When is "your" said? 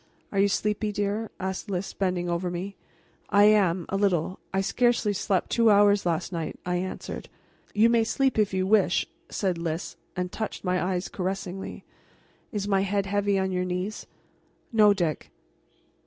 13.51-13.63